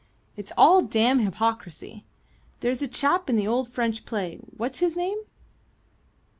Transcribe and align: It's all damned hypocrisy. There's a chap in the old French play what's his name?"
It's 0.35 0.51
all 0.57 0.81
damned 0.81 1.21
hypocrisy. 1.21 2.05
There's 2.61 2.81
a 2.81 2.87
chap 2.87 3.29
in 3.29 3.35
the 3.35 3.45
old 3.47 3.67
French 3.67 4.03
play 4.03 4.37
what's 4.57 4.79
his 4.79 4.97
name?" 4.97 5.19